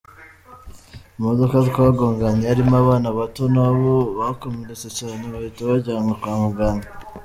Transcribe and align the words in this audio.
Imodoka 1.17 1.55
twagonganye 1.69 2.43
yarimo 2.49 2.75
abana 2.83 3.07
bato 3.17 3.43
na 3.55 3.67
bo 3.77 3.95
bakomeretse 4.17 4.87
cyane 4.97 5.23
bahita 5.33 5.59
bajyanwa 5.69 6.13
kwa 6.21 6.33
muganga. 6.43 6.87